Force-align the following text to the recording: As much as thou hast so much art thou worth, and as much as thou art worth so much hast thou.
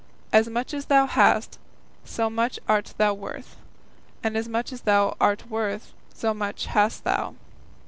As 0.33 0.47
much 0.49 0.73
as 0.73 0.85
thou 0.85 1.05
hast 1.05 1.59
so 2.05 2.27
much 2.27 2.57
art 2.67 2.95
thou 2.97 3.13
worth, 3.13 3.57
and 4.23 4.35
as 4.35 4.49
much 4.49 4.73
as 4.73 4.81
thou 4.81 5.15
art 5.21 5.47
worth 5.47 5.93
so 6.11 6.33
much 6.33 6.65
hast 6.65 7.03
thou. 7.03 7.35